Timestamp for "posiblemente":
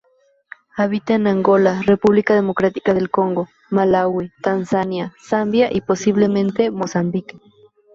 5.81-6.71